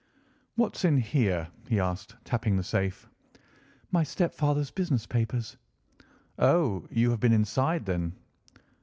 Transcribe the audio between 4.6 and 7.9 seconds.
business papers." "Oh! you have seen inside,